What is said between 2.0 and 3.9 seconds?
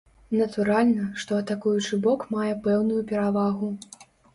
бок мае пэўную перавагу.